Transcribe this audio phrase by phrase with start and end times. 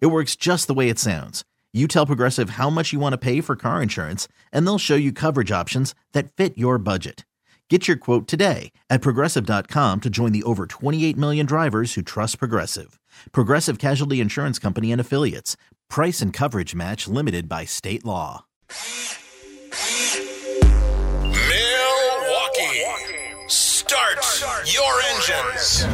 [0.00, 1.44] It works just the way it sounds.
[1.74, 4.94] You tell Progressive how much you want to pay for car insurance, and they'll show
[4.94, 7.26] you coverage options that fit your budget.
[7.70, 12.38] Get your quote today at progressive.com to join the over 28 million drivers who trust
[12.38, 13.00] Progressive.
[13.32, 15.56] Progressive Casualty Insurance Company and Affiliates.
[15.88, 18.44] Price and coverage match limited by state law.
[21.24, 22.84] Milwaukee,
[23.48, 24.18] start
[24.66, 25.86] your engines.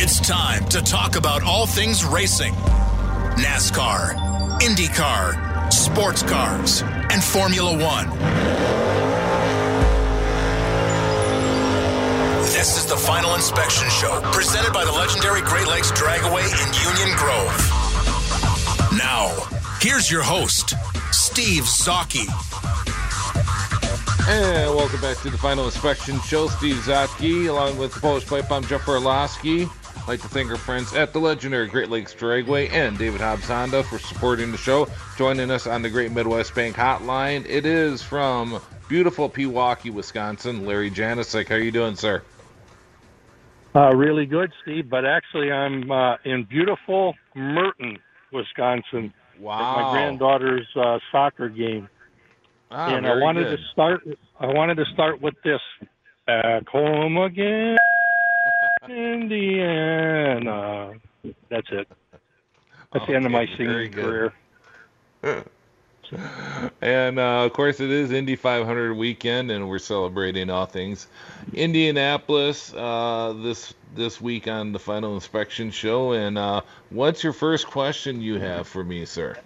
[0.00, 2.54] It's time to talk about all things racing
[3.38, 4.14] NASCAR,
[4.58, 8.10] IndyCar, sports cars, and Formula One.
[12.50, 17.16] This is the Final Inspection Show, presented by the legendary Great Lakes Dragaway in Union
[17.16, 17.54] Grove.
[18.98, 19.32] Now,
[19.80, 20.74] here's your host,
[21.12, 22.26] Steve Zocchi.
[24.28, 26.48] And welcome back to the Final Inspection Show.
[26.48, 29.68] Steve Zotke, along with the Polish Pipe, I'm Jeff Orlowski.
[30.08, 33.46] I'd like to thank our friends at the legendary Great Lakes Dragway and David Hobbs
[33.46, 34.88] Honda for supporting the show.
[35.18, 40.90] Joining us on the Great Midwest Bank Hotline, it is from beautiful Pewaukee, Wisconsin, Larry
[40.90, 41.50] Janicek.
[41.50, 42.22] How are you doing, sir?
[43.76, 44.88] Uh, really good, Steve.
[44.88, 47.98] But actually, I'm uh, in beautiful Merton,
[48.32, 49.60] Wisconsin, Wow.
[49.60, 51.86] at my granddaughter's uh, soccer game.
[52.70, 53.58] Ah, and I wanted good.
[53.58, 54.08] to start.
[54.40, 55.60] I wanted to start with this.
[56.26, 57.76] Back home again,
[58.90, 60.92] Indiana.
[61.50, 61.88] That's it.
[62.92, 64.30] That's the end of my Okay, very singing
[65.22, 65.22] career.
[66.80, 71.06] And uh, of course, it is Indy 500 weekend, and we're celebrating all things
[71.52, 76.12] Indianapolis uh, this this week on the Final Inspection Show.
[76.12, 79.36] And uh, what's your first question you have for me, sir?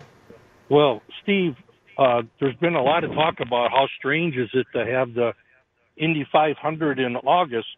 [0.68, 1.56] Well, Steve,
[1.98, 5.32] uh, there's been a lot of talk about how strange is it to have the
[5.96, 7.76] Indy 500 in August.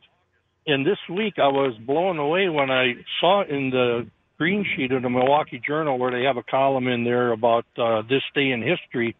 [0.67, 4.07] And this week I was blown away when I saw in the
[4.39, 8.03] green sheet of the Milwaukee Journal where they have a column in there about uh,
[8.03, 9.15] this day in history.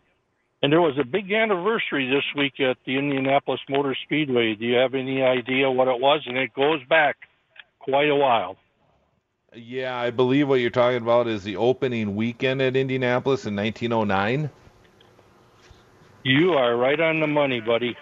[0.63, 4.55] And there was a big anniversary this week at the Indianapolis Motor Speedway.
[4.55, 6.23] Do you have any idea what it was?
[6.27, 7.17] And it goes back
[7.79, 8.57] quite a while.
[9.55, 14.51] Yeah, I believe what you're talking about is the opening weekend at Indianapolis in 1909.
[16.25, 17.95] You are right on the money, buddy.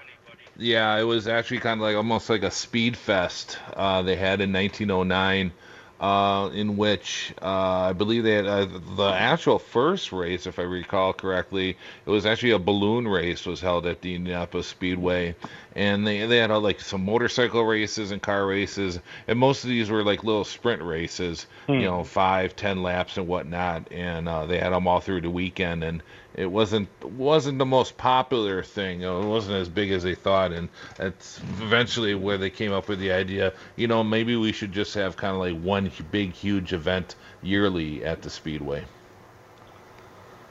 [0.63, 4.41] Yeah, it was actually kind of like almost like a speed fest uh, they had
[4.41, 5.53] in 1909,
[6.01, 7.47] uh, in which uh,
[7.91, 11.71] I believe they had uh, the actual first race, if I recall correctly,
[12.07, 15.35] it was actually a balloon race was held at the Indianapolis Speedway,
[15.75, 19.71] and they they had uh, like some motorcycle races and car races, and most of
[19.71, 24.47] these were like little sprint races, you know, five, ten laps and whatnot, and uh,
[24.47, 26.03] they had them all through the weekend, and
[26.35, 29.03] it wasn't wasn't the most popular thing.
[29.03, 32.99] It wasn't as big as they thought, and that's eventually where they came up with
[32.99, 33.53] the idea.
[33.77, 38.05] You know, maybe we should just have kind of like one big, huge event yearly
[38.05, 38.85] at the speedway.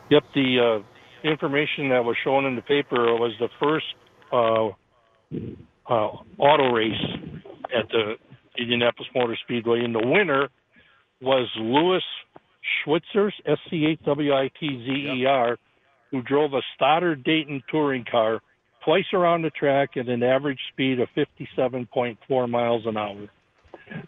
[0.09, 3.85] Yep, the uh, information that was shown in the paper was the first
[4.31, 4.69] uh,
[5.89, 6.93] uh, auto race
[7.75, 8.15] at the
[8.57, 10.49] Indianapolis Motor Speedway, and the winner
[11.21, 12.03] was Louis
[12.85, 14.91] Schwitzers, S C H W I T Z
[15.21, 15.57] E R,
[16.11, 18.41] who drove a Stoddard Dayton touring car
[18.83, 23.27] twice around the track at an average speed of 57.4 miles an hour.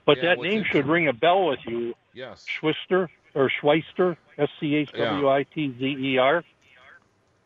[0.06, 2.46] But Yeah, that name should ring a bell with you, Yes.
[2.62, 6.44] Schwister or Schweister, S C H W I T Z E R,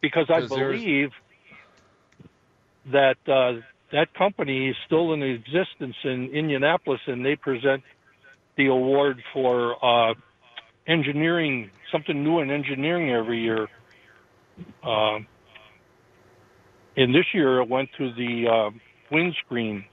[0.02, 1.12] because I believe
[2.92, 3.62] that uh,
[3.92, 7.84] that company is still in existence in Indianapolis, and they present
[8.58, 10.14] the award for uh,
[10.88, 13.68] engineering, something new in engineering every year.
[14.84, 15.19] Uh,
[16.95, 18.69] and this year it went to the uh,
[19.12, 19.86] windscreen.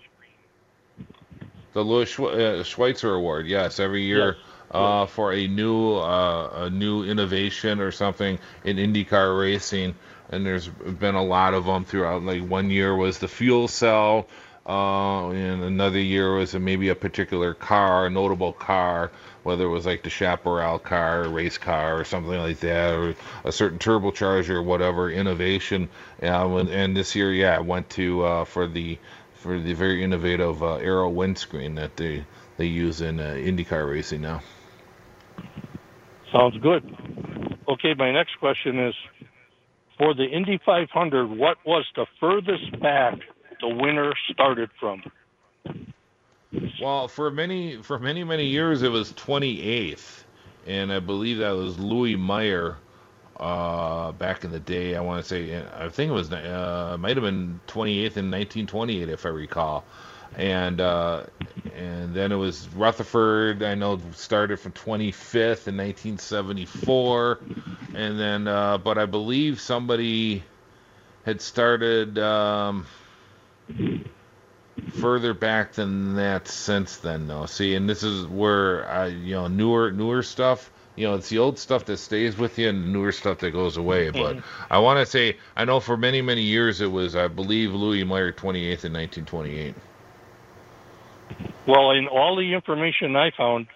[1.75, 4.37] The Louis uh, Schweitzer Award, yes, every year
[4.71, 9.95] uh, for a new uh, a new innovation or something in IndyCar racing.
[10.31, 12.23] And there's been a lot of them throughout.
[12.23, 14.27] Like one year was the fuel cell,
[14.67, 19.13] uh, and another year was maybe a particular car, a notable car,
[19.43, 23.53] whether it was like the Chaparral car, race car, or something like that, or a
[23.53, 25.89] certain turbocharger, or whatever innovation.
[26.21, 28.99] When- and this year, yeah, I went to uh, for the
[29.35, 32.25] for the very innovative uh, aero windscreen that they
[32.57, 34.41] they use in uh, IndyCar racing now.
[36.33, 36.83] Sounds good.
[37.69, 38.95] okay, my next question is
[39.99, 43.19] for the Indy 500, what was the furthest back
[43.61, 45.03] the winner started from?
[46.81, 50.23] Well, for many for many many years it was 28th,
[50.67, 52.77] and I believe that was Louis Meyer.
[53.37, 57.17] Uh, back in the day, I want to say I think it was uh, might
[57.17, 59.85] have been 28th in 1928 if I recall,
[60.37, 61.25] and uh,
[61.77, 63.63] and then it was Rutherford.
[63.63, 67.39] I know started from 25th in 1974,
[67.95, 70.43] and then uh, but I believe somebody
[71.25, 72.19] had started.
[72.19, 72.87] Um,
[74.95, 79.47] further back than that since then though see and this is where i you know
[79.47, 83.13] newer newer stuff you know it's the old stuff that stays with you and newer
[83.13, 84.37] stuff that goes away but
[84.71, 88.05] i want to say i know for many many years it was i believe louis
[88.05, 89.75] meyer 28th in 1928
[91.67, 93.67] Well, in all the information I found,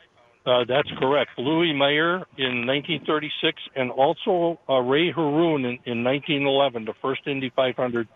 [0.46, 1.30] uh, that's correct.
[1.38, 7.50] Louis Meyer in 1936 and also uh, Ray Harroun in, in 1911, the first Indy
[7.54, 8.08] 500.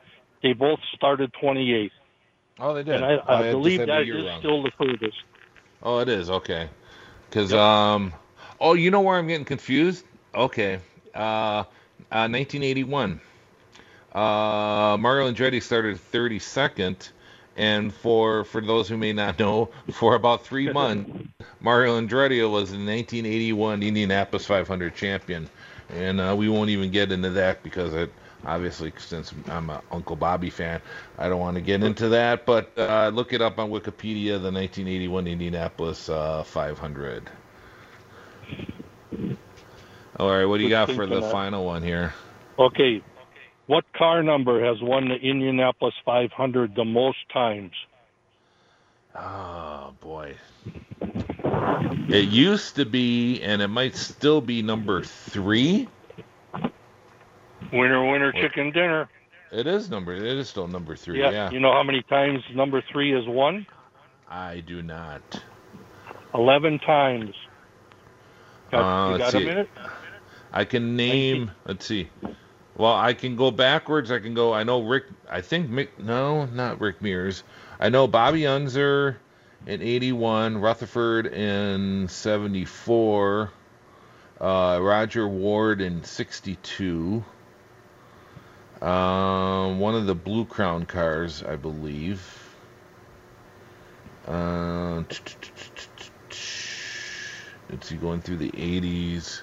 [0.43, 1.91] They both started 28th.
[2.59, 4.39] oh they did And I, Oh, I believe had the that is wrong.
[4.41, 5.17] still the furthest.
[5.83, 6.69] Oh, it is okay.
[7.29, 8.13] Because um,
[8.61, 10.05] oh, you know where I'm getting confused?
[10.35, 10.81] Okay,
[11.15, 13.21] uh, uh 1981.
[14.13, 17.11] Uh, Mario Andretti started 32nd,
[17.57, 21.11] and for for those who may not know, for about three months,
[21.61, 25.49] Mario Andretti was the 1981 Indianapolis 500 champion,
[25.91, 28.13] and uh, we won't even get into that because it.
[28.45, 30.81] Obviously, since I'm an Uncle Bobby fan,
[31.17, 32.45] I don't want to get into that.
[32.45, 37.31] But uh, look it up on Wikipedia, the 1981 Indianapolis uh, 500.
[40.19, 42.13] All right, what do you got for the final one here?
[42.59, 43.01] Okay.
[43.67, 47.73] What car number has won the Indianapolis 500 the most times?
[49.15, 50.37] Oh boy.
[52.09, 55.89] It used to be, and it might still be number three.
[57.73, 59.09] Winner, winner, chicken dinner.
[59.51, 60.15] It is number.
[60.15, 61.21] It is still number three.
[61.21, 61.31] Yeah.
[61.31, 61.51] Yeah.
[61.51, 63.67] You know how many times number three has won?
[64.29, 65.43] I do not.
[66.35, 67.35] 11 times.
[68.71, 69.69] Got, Uh, you got a minute?
[70.53, 71.51] I can name.
[71.67, 72.09] Let's see.
[72.77, 74.11] Well, I can go backwards.
[74.11, 74.53] I can go.
[74.53, 75.05] I know Rick.
[75.29, 75.89] I think Mick.
[75.99, 77.45] No, not Rick Mears.
[77.79, 79.19] I know Bobby Unser
[79.67, 83.51] in '81, Rutherford in '74,
[84.41, 87.25] uh, Rodger Ward in '62.
[88.83, 92.21] Um, one of the Blue Crown cars, I believe.
[94.27, 95.03] Uh,
[97.71, 99.43] let's see, going through the 80s.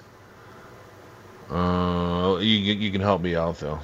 [1.50, 3.80] Uh, you you can help me out though.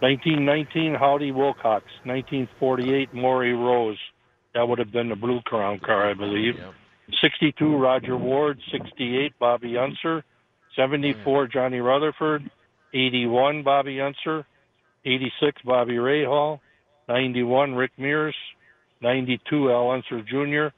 [0.00, 1.86] 1919, Howdy Wilcox.
[2.04, 3.98] 1948, Mauri Rose.
[4.54, 6.58] That would have been the Blue Crown car, I believe.
[6.58, 6.74] Yep.
[7.22, 8.60] 62, Rodger Ward.
[8.70, 10.24] 68, Bobby Unser.
[10.76, 12.50] 74, Johnny Rutherford.
[12.92, 14.44] 81, Bobby Unser.
[15.04, 16.60] 86, Bobby Rahal.
[17.08, 18.36] 91, Rick Mears.
[19.00, 20.74] 92, Al Unser Jr.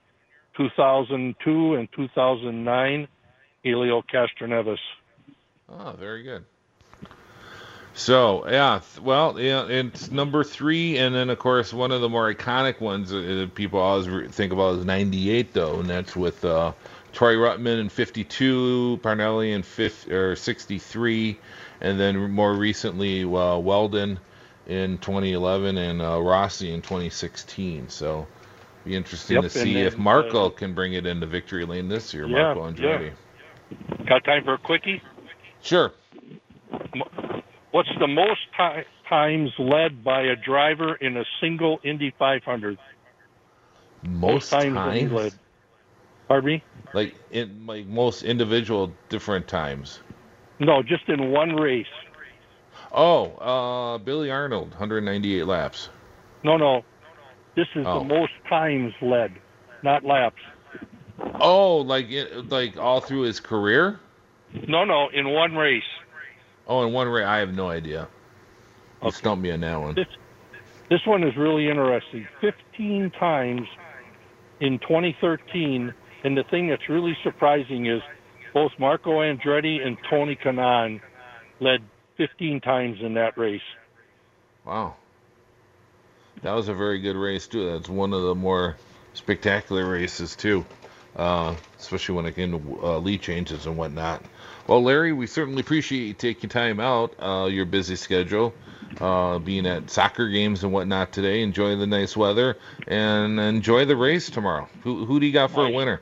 [0.57, 3.09] 2002 and 2009,
[3.63, 4.79] Helio Castroneves.
[5.69, 6.45] Oh, very good.
[7.95, 12.11] So yeah, th- well, yeah, it's number three, and then of course one of the
[12.11, 16.45] more iconic ones uh, that people always think about is '98 though, and that's with
[16.45, 16.73] uh,
[17.13, 21.39] Troy Ruttman in '52, Parnelli in 50, or '63,
[21.81, 24.21] and then more recently uh, Weldon
[24.67, 27.89] in 2011 and uh, Rossi in 2016.
[27.89, 28.27] So
[28.85, 32.13] be interesting Yep, to see if Marco uh, can bring it into victory lane this
[32.13, 32.27] year.
[32.27, 32.73] Yeah, Marco yeah.
[32.73, 34.07] Andretti.
[34.07, 35.03] Got time for a quickie?
[35.67, 35.91] Sure.
[37.73, 42.79] What's the most ti times led by a driver in a single Indy 500?
[44.05, 45.35] Most times times, led.
[46.29, 46.63] Pardon me?
[46.93, 50.01] like in like most individual different times.
[50.61, 51.87] No, just in one race.
[52.93, 55.89] Oh, uh, Billy Arnold, 198 laps.
[56.45, 56.85] No, no.
[57.57, 57.99] This is Oh.
[57.99, 59.33] the most times led,
[59.83, 60.41] not laps.
[61.41, 63.99] Oh, like it, like all through his career.
[64.69, 65.83] No, no, in one race.
[66.67, 68.09] Oh, in one race, I have no idea.
[69.03, 69.17] You Okay.
[69.17, 69.95] stumped me on that one.
[69.95, 70.07] This
[70.89, 72.27] this one is really interesting.
[72.41, 73.67] 15 times
[74.61, 75.93] in 2013,
[76.25, 78.01] and the thing that's really surprising is
[78.55, 81.01] both Marco Andretti and Tony Kanaan
[81.61, 81.83] led
[82.17, 83.61] 15 times in that race.
[84.65, 84.95] Wow,
[86.43, 87.73] that was a very good race too.
[87.73, 88.77] That's one of the more
[89.15, 90.65] spectacular races too,
[91.17, 94.23] uh, especially when it came to uh, lead changes and whatnot.
[94.67, 98.53] Well, Larry, we certainly appreciate you taking time out uh, your busy schedule,
[99.01, 101.43] uh, being at soccer games and whatnot today.
[101.43, 102.57] Enjoy the nice weather
[102.89, 104.69] and enjoy the race tomorrow.
[104.83, 106.01] Who who do you got for a winner?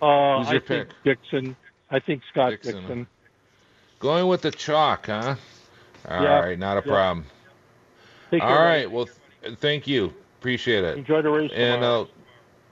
[0.00, 1.02] Uh, Who's I your think pick?
[1.04, 1.56] Dixon.
[1.90, 2.74] I think Scott Dixon.
[2.80, 3.06] Dixon.
[4.00, 5.36] Going with the chalk, huh?
[6.08, 6.92] All Yeah, right, not a yeah.
[6.92, 7.26] problem.
[8.32, 9.06] Take All right, well,
[9.44, 10.12] th- thank you.
[10.40, 10.98] Appreciate it.
[10.98, 11.52] Enjoy the race.
[11.54, 12.02] And tomorrow.
[12.02, 12.06] uh,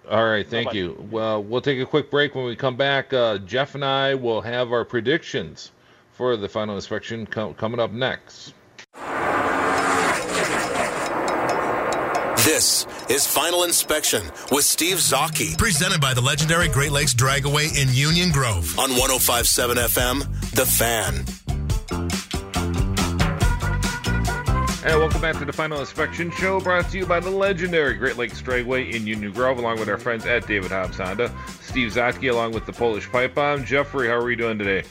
[0.08, 0.78] all right, thank Bye-bye.
[0.78, 1.08] you.
[1.10, 2.34] Well, we'll take a quick break.
[2.34, 5.72] When we come back, uh, Jeff and I will have our predictions
[6.12, 8.54] for the final inspection co- coming up next.
[12.44, 15.56] This is Final Inspection with Steve Zocchi.
[15.58, 21.24] Presented by the legendary Great Lakes Dragaway in Union Grove on 1057 FM, The Fan.
[24.82, 28.16] Hey, welcome back to the Final Inspection Show, brought to you by the legendary Great
[28.16, 32.30] Lakes Dragway in Union Grove, along with our friends at David Hobbs Honda, Steve Zotke,
[32.30, 33.66] along with the Polish Pipe Bomb.
[33.66, 34.88] Jeffrey, how are we doing today?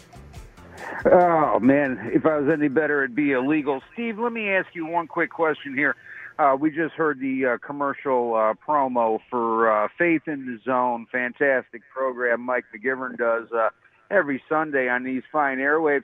[1.12, 3.82] Oh man, if I was any better, it'd be illegal.
[3.94, 5.96] Steve, let me ask you one quick question here.
[6.38, 11.08] Uh, we just heard the uh, commercial uh, promo for uh, Faith in the Zone.
[11.12, 13.70] Fantastic program Mike McGivern does uh,
[14.12, 16.04] every Sunday on these fine airwaves.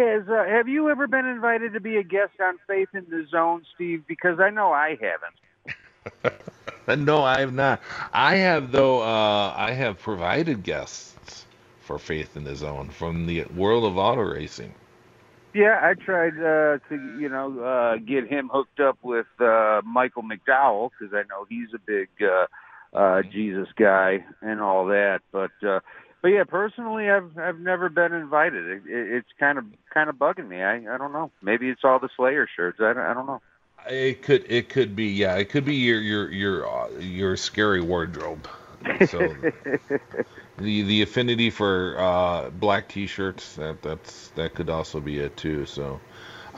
[0.00, 3.26] Has uh, have you ever been invited to be a guest on Faith in the
[3.30, 4.04] Zone, Steve?
[4.08, 5.36] Because I know I haven't.
[6.98, 7.80] No, I have not.
[8.12, 9.00] I have though.
[9.02, 11.46] Uh, I have provided guests
[11.82, 14.74] for Faith in the Zone from the world of auto racing.
[15.54, 20.22] Yeah, I tried uh, to, you know, uh, get him hooked up with uh, Michael
[20.22, 22.46] McDowell because I know he's a big uh,
[22.96, 25.20] uh, Jesus guy and all that.
[25.32, 25.80] But, uh,
[26.22, 28.66] but yeah, personally, I've I've never been invited.
[28.66, 30.62] It, it, it's kind of kind of bugging me.
[30.62, 31.30] I I don't know.
[31.42, 32.78] Maybe it's all the Slayer shirts.
[32.80, 33.40] I don't, I don't know.
[33.88, 34.44] It could.
[34.48, 35.06] It could be.
[35.06, 38.46] Yeah, it could be your your your uh, your scary wardrobe.
[39.06, 39.18] So
[40.58, 45.66] the the affinity for uh, black T-shirts that that's that could also be it too.
[45.66, 46.00] So.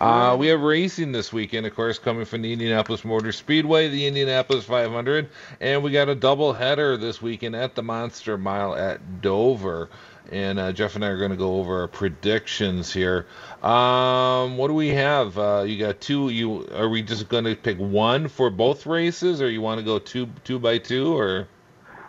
[0.03, 4.09] Uh, we have racing this weekend, of course, coming from the Indianapolis Motor Speedway, the
[4.09, 5.29] Indianapolis 500,
[5.61, 9.89] and we got a double header this weekend at the Monster Mile at Dover.
[10.33, 13.27] And uh, Jeff and I are going to go over our predictions here.
[13.63, 15.39] Um, what do we have?
[15.39, 16.31] Uh, you got two.
[16.31, 19.85] You are we just going to pick one for both races, or you want to
[19.85, 21.47] go two two by two, or?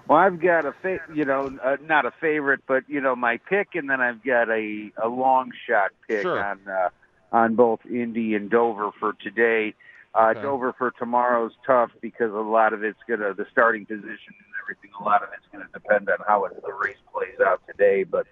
[0.07, 3.37] Well, I've got a fa- you know uh, not a favorite, but you know my
[3.37, 6.43] pick, and then I've got a a long shot pick Sure.
[6.43, 6.89] on uh,
[7.33, 9.73] on both Indy and Dover for today.
[10.15, 10.43] Uh, Okay.
[10.43, 14.91] Dover for tomorrow's tough because a lot of it's gonna the starting position and everything.
[14.99, 18.03] A lot of it's gonna depend on how it, the race plays out today.
[18.03, 18.27] But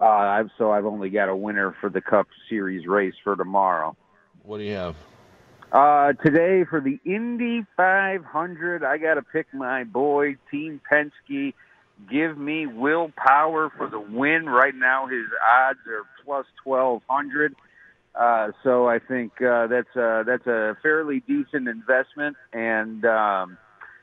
[0.00, 3.96] uh, I've so I've only got a winner for the Cup Series race for tomorrow.
[4.44, 4.94] What do you have?
[5.72, 11.54] Uh, today for the Indy 500, I got to pick my boy, Team Penske.
[12.08, 14.46] Give me Will Power for the win.
[14.46, 17.56] Right now, his odds are plus 1200.
[18.18, 23.58] Uh, so I think uh, that's a, that's a fairly decent investment, and um,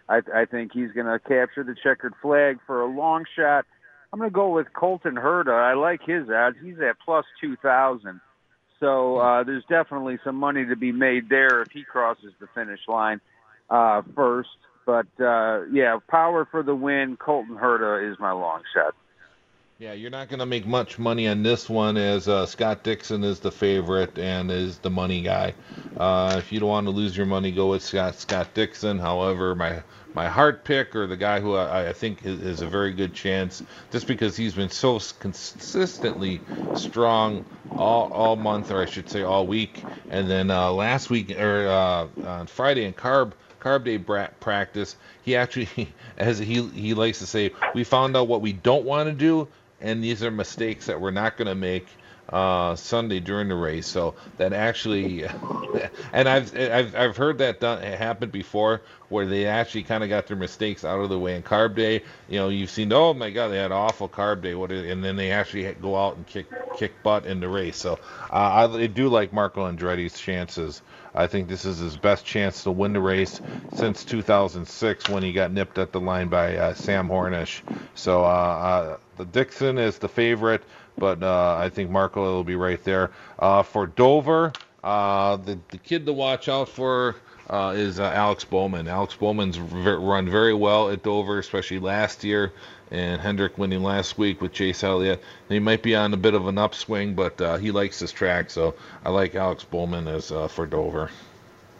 [0.07, 3.65] I, I think he's going to capture the checkered flag for a long shot.
[4.11, 5.51] I'm going to go with Colton Herta.
[5.51, 6.57] I like his odds.
[6.63, 8.21] He's at plus 2,000.
[8.79, 12.81] So uh, there's definitely some money to be made there if he crosses the finish
[12.87, 13.21] line
[13.69, 14.49] uh, first.
[14.85, 17.17] But uh, yeah, power for the win.
[17.17, 18.93] Colton Herta is my long shot.
[19.83, 23.21] Yeah, you're not going to make much money on this one as uh, Scott Dixon
[23.25, 25.55] is the favorite and is the money guy.
[25.97, 28.97] Uh, if you don't want to lose your money, go with Scott Scott Dixon.
[28.97, 32.65] However, my my heart pick or the guy who I, I think is, is a
[32.65, 33.61] very good chance,
[33.91, 37.43] just because he's been so consistently strong
[37.75, 41.67] all all month, or I should say all week, and then uh, last week or
[41.67, 47.25] uh, on Friday in carb carb day practice, he actually, as he he likes to
[47.25, 49.49] say, we found out what we don't want to do,
[49.83, 51.87] and these are mistakes that we're not going to make
[52.29, 53.87] uh, Sunday during the race.
[53.87, 55.25] So that actually,
[56.13, 60.27] and I've I've I've heard that done happen before, where they actually kind of got
[60.27, 61.35] their mistakes out of the way.
[61.35, 64.55] In carb day, you know, you've seen, oh my God, they had awful carb day,
[64.55, 64.71] what?
[64.71, 67.77] And then they actually go out and kick kick butt in the race.
[67.77, 67.99] So
[68.31, 70.81] uh, I, I do like Marco Andretti's chances.
[71.15, 73.41] I think this is his best chance to win the race
[73.73, 77.61] since 2006 when he got nipped at the line by uh, Sam Hornish.
[77.95, 80.63] So uh, uh, the Dixon is the favorite,
[80.99, 83.11] but uh, I think Marco will be right there.
[83.37, 84.53] Uh, for Dover,
[84.83, 87.15] the the kid to watch out for
[87.49, 88.87] uh, is uh, Alex Bowman.
[88.87, 92.53] Alex Bowman's ver- run very well at Dover, especially last year,
[92.91, 95.23] and Hendrick winning last week with Chase Elliott.
[95.49, 98.49] He might be on a bit of an upswing, but uh, he likes this track,
[98.49, 101.09] so I like Alex Bowman as uh, for Dover.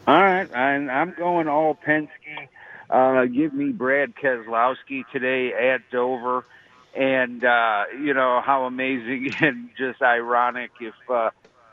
[0.08, 2.50] All right, and I'm going all Penske.
[2.90, 6.46] Uh, give me Brad Keselowski today at Dover,
[6.94, 11.30] and uh, you know how amazing and just ironic if uh,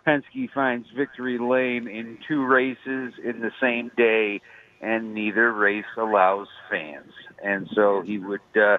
[0.07, 4.41] Penske finds victory lane in two races in the same day,
[4.81, 8.79] and neither race allows fans, and so he would uh,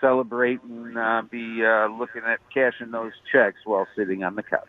[0.00, 4.66] celebrate and uh, be uh, looking at cashing those checks while sitting on the couch.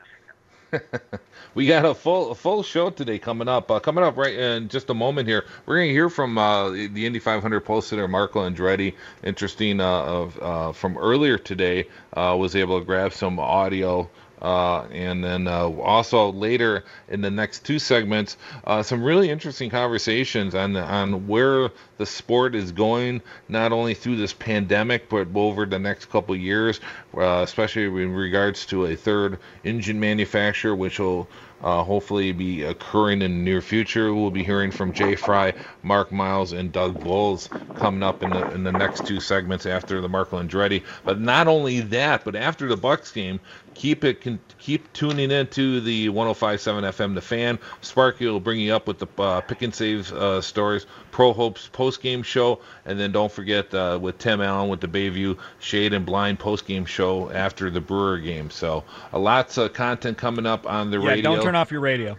[1.53, 3.69] we got a full a full show today coming up.
[3.69, 6.69] Uh, coming up right in just a moment here, we're going to hear from uh,
[6.69, 8.95] the Indy 500 post sitter Marco Andretti.
[9.23, 14.09] Interesting uh, of uh, from earlier today, was able to grab some audio
[14.41, 19.69] uh, and then uh, also later in the next two segments, uh, some really interesting
[19.69, 25.65] conversations on on where the sport is going, not only through this pandemic, but over
[25.65, 26.79] the next couple years,
[27.15, 31.27] uh, especially in regards to a third engine manufacturer, which will
[31.63, 34.13] uh, hopefully be occurring in the near future.
[34.13, 35.53] We'll be hearing from Jay Frye,
[35.83, 40.01] Mark Miles, and Doug Boles coming up in the in the next two segments after
[40.01, 40.83] the Marco Andretti.
[41.03, 43.39] But not only that, but after the Bucks game,
[43.73, 44.21] keep it
[44.59, 47.59] keep tuning into the 105.7 FM The Fan.
[47.81, 51.69] Sparky will bring you up with the uh, pick and save uh, stories, Pro Hoops
[51.69, 55.93] post game show, and then don't forget uh, with Tim Allen with the Bayview Shade
[55.93, 58.49] and Blind post game show after the Brewer game.
[58.49, 61.35] So uh, lots of content coming up on the yeah, radio.
[61.51, 62.17] Don't turn off your radio.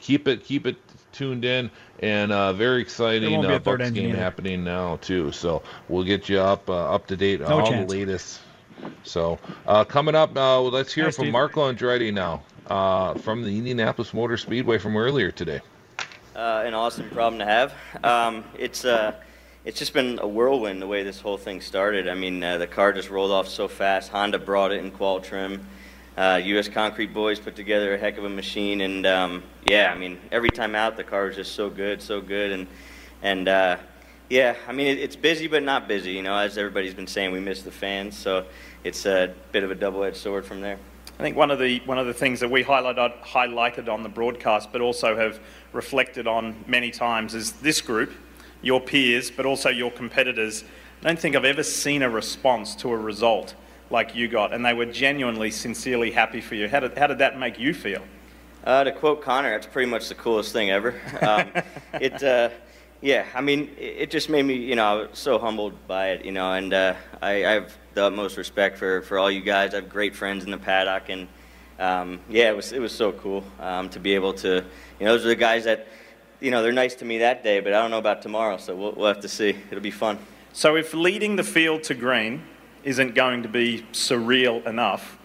[0.00, 0.76] Keep it keep it
[1.12, 4.18] tuned in and uh, very exciting uh, Bucks game either.
[4.18, 5.30] happening now too.
[5.30, 7.88] So we'll get you up uh, up to date no all chance.
[7.88, 8.40] the latest
[9.04, 11.32] so uh, coming up, uh, let's hear Hi, from Steve.
[11.32, 15.60] Marco Andretti now uh, from the Indianapolis Motor Speedway from earlier today.
[16.34, 17.74] Uh, an awesome problem to have.
[18.02, 19.14] Um, it's uh,
[19.64, 22.08] it's just been a whirlwind the way this whole thing started.
[22.08, 24.10] I mean, uh, the car just rolled off so fast.
[24.10, 25.64] Honda brought it in qual trim.
[26.18, 26.68] U.S.
[26.68, 30.50] Concrete Boys put together a heck of a machine, and um, yeah, I mean, every
[30.50, 32.66] time out, the car was just so good, so good, and
[33.22, 33.78] and
[34.28, 36.12] yeah, I mean, it, it's busy but not busy.
[36.12, 38.44] You know, as everybody's been saying, we miss the fans, so
[38.84, 40.78] it's a bit of a double-edged sword from there.
[41.18, 44.08] I think one of the one of the things that we highlighted highlighted on the
[44.08, 45.40] broadcast, but also have
[45.72, 48.12] reflected on many times, is this group,
[48.62, 50.64] your peers, but also your competitors.
[51.02, 53.54] I don't think I've ever seen a response to a result
[53.90, 56.68] like you got, and they were genuinely, sincerely happy for you.
[56.68, 58.02] How did how did that make you feel?
[58.64, 60.94] Uh, to quote Connor, it's pretty much the coolest thing ever.
[61.22, 61.50] Um,
[61.94, 62.22] it.
[62.22, 62.50] Uh,
[63.00, 66.52] yeah, I mean, it just made me, you know, so humbled by it, you know,
[66.52, 69.72] and uh, I, I, have the utmost respect for, for all you guys.
[69.72, 71.28] I have great friends in the paddock, and
[71.78, 74.64] um, yeah, it was it was so cool um, to be able to,
[74.98, 75.86] you know, those are the guys that,
[76.40, 78.74] you know, they're nice to me that day, but I don't know about tomorrow, so
[78.74, 79.50] we'll, we'll have to see.
[79.50, 80.18] It'll be fun.
[80.52, 82.42] So if leading the field to green
[82.88, 85.18] isn't going to be surreal enough,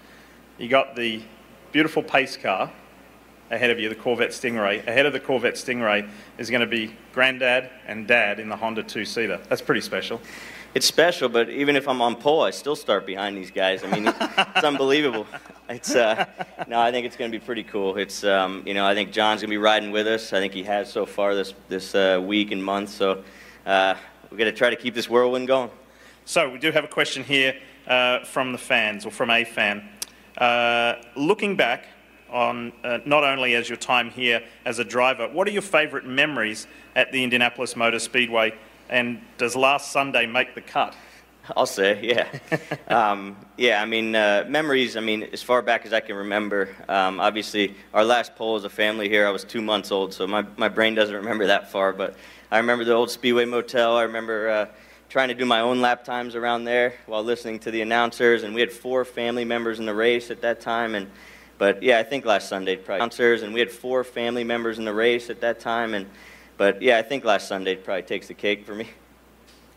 [0.58, 1.22] you got the
[1.72, 2.70] beautiful pace car
[3.50, 4.86] ahead of you, the Corvette Stingray.
[4.86, 8.84] Ahead of the Corvette Stingray is going to be granddad and dad in the Honda
[8.84, 9.40] two seater.
[9.48, 10.20] That's pretty special.
[10.76, 13.82] It's special, but even if I'm on pole, I still start behind these guys.
[13.82, 15.26] I mean, it's unbelievable.
[15.70, 16.26] It's uh,
[16.68, 17.96] no, I think it's going to be pretty cool.
[17.96, 20.34] It's um, you know, I think John's going to be riding with us.
[20.34, 22.90] I think he has so far this this uh, week and month.
[22.90, 23.24] So
[23.66, 23.96] uh,
[24.30, 25.70] we're going to try to keep this whirlwind going.
[26.26, 27.56] So we do have a question here
[27.86, 29.84] uh, from the fans or from a fan.
[30.38, 31.86] Uh, looking back
[32.30, 36.06] on uh, not only as your time here as a driver, what are your favourite
[36.06, 38.54] memories at the Indianapolis Motor Speedway?
[38.90, 40.96] And does last Sunday make the cut?
[41.58, 42.28] I'll say, yeah.
[42.88, 46.70] um, yeah, I mean, uh, memories, I mean, as far back as I can remember,
[46.88, 50.26] um, obviously, our last pole as a family here, I was two months old, so
[50.26, 52.16] my, my brain doesn't remember that far, but
[52.50, 53.98] I remember the old Speedway Motel.
[53.98, 54.66] I remember uh,
[55.14, 58.56] trying to do my own lap times around there while listening to the announcers, and
[58.56, 61.08] we had four family members in the race at that time, and
[61.60, 64.86] but yeah, I think last Sunday probably announcers, and we had four family members in
[64.86, 65.94] the race at that time.
[65.94, 66.08] And
[66.58, 68.90] but yeah, I think last Sunday probably takes the cake for me.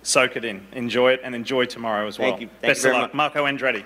[0.03, 2.31] Soak it in, enjoy it, and enjoy tomorrow as well.
[2.31, 2.49] Thank you.
[2.63, 3.35] Thank Best you of luck, much.
[3.35, 3.85] Marco Andretti.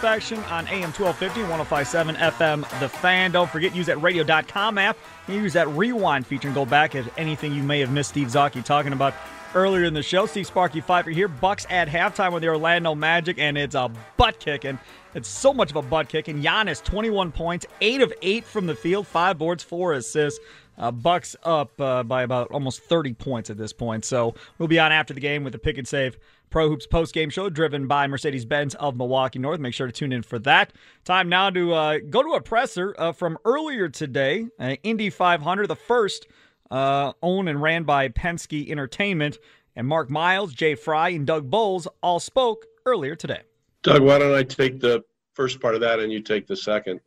[0.00, 3.32] Inspection on AM 1250 1057 FM The Fan.
[3.32, 4.96] Don't forget, use that radio.com app.
[5.28, 8.64] use that rewind feature and go back at anything you may have missed Steve Zocchi
[8.64, 9.12] talking about
[9.54, 10.24] earlier in the show.
[10.24, 11.28] Steve Sparky Pfeiffer here.
[11.28, 14.78] Bucks at halftime with the Orlando Magic, and it's a butt kicking.
[15.14, 16.42] It's so much of a butt kicking.
[16.42, 20.40] Giannis, 21 points, 8 of 8 from the field, 5 boards, 4 assists.
[20.78, 24.06] Uh, Bucks up uh, by about almost 30 points at this point.
[24.06, 26.16] So we'll be on after the game with the pick and save
[26.50, 29.60] Pro Hoops post game show driven by Mercedes Benz of Milwaukee North.
[29.60, 30.72] Make sure to tune in for that.
[31.04, 35.68] Time now to uh, go to a presser uh, from earlier today, uh, Indy 500,
[35.68, 36.26] the first
[36.70, 39.38] uh, owned and ran by Penske Entertainment.
[39.76, 43.42] And Mark Miles, Jay Frye, and Doug Boles all spoke earlier today.
[43.82, 47.00] Doug, why don't I take the first part of that and you take the second?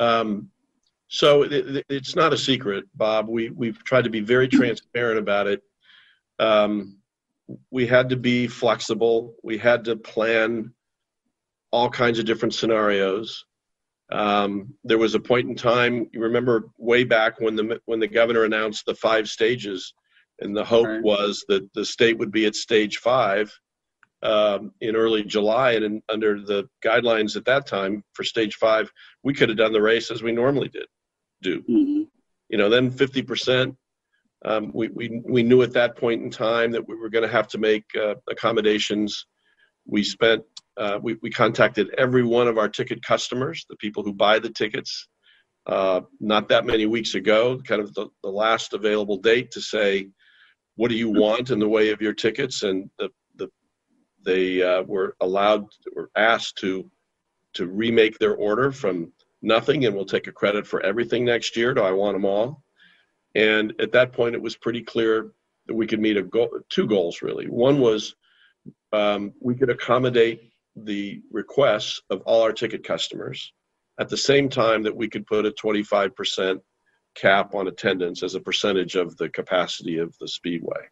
[0.00, 0.50] Um,
[1.06, 3.28] so it, it's not a secret, Bob.
[3.28, 5.62] We we've tried to be very transparent about it.
[6.38, 6.97] Um,
[7.70, 9.34] we had to be flexible.
[9.42, 10.72] We had to plan
[11.70, 13.44] all kinds of different scenarios.
[14.10, 18.08] Um, there was a point in time, you remember way back when the when the
[18.08, 19.92] governor announced the five stages,
[20.40, 21.02] and the hope right.
[21.02, 23.52] was that the state would be at stage five,
[24.22, 28.90] um, in early July, and in, under the guidelines at that time for stage five,
[29.22, 30.86] we could have done the race as we normally did
[31.42, 31.60] do.
[31.62, 32.02] Mm-hmm.
[32.48, 33.76] You know, then 50%.
[34.44, 37.32] Um, we, we, we knew at that point in time that we were going to
[37.32, 39.26] have to make uh, accommodations.
[39.86, 40.44] We spent,
[40.76, 44.50] uh, we, we contacted every one of our ticket customers, the people who buy the
[44.50, 45.08] tickets,
[45.66, 50.08] uh, not that many weeks ago, kind of the, the last available date to say,
[50.76, 52.62] what do you want in the way of your tickets?
[52.62, 53.50] And the, the,
[54.24, 56.88] they uh, were allowed or asked to,
[57.54, 61.74] to remake their order from nothing and we'll take a credit for everything next year.
[61.74, 62.62] Do I want them all?
[63.38, 65.30] And at that point, it was pretty clear
[65.68, 67.46] that we could meet a goal, two goals really.
[67.46, 68.16] One was
[68.92, 73.52] um, we could accommodate the requests of all our ticket customers
[74.00, 76.58] at the same time that we could put a 25%
[77.14, 80.88] cap on attendance as a percentage of the capacity of the speedway.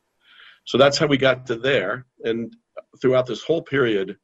[0.66, 2.06] So that's how we got to there.
[2.22, 2.54] And
[3.02, 4.18] throughout this whole period,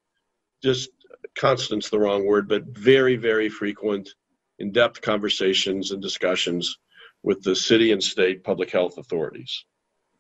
[0.62, 0.90] just
[1.36, 4.10] constant's the wrong word, but very, very frequent,
[4.60, 6.78] in depth conversations and discussions
[7.22, 9.64] with the city and state public health authorities.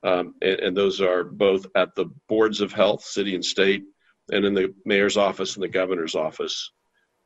[0.04, 3.84] Um, and, and, those are both at the boards of health, city and state,
[4.32, 6.72] and in the mayor's office and the governor's office.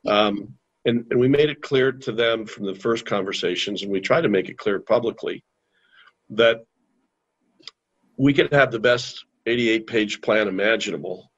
[0.05, 0.53] Um,
[0.85, 4.21] and, and we made it clear to them from the first conversations, and we tried
[4.21, 5.43] to make it clear publicly
[6.29, 6.65] that
[8.17, 11.31] we could have the best 88 page plan imaginable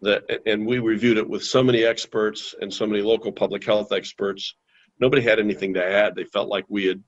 [0.00, 3.92] that and we reviewed it with so many experts and so many local public health
[3.92, 4.56] experts
[4.98, 7.02] nobody had anything to add they felt like we had